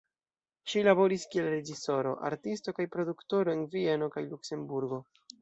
[0.71, 5.03] Ŝi laboris kiel reĝisoro, artisto kaj produktoro en Vieno kaj Luksemburgo.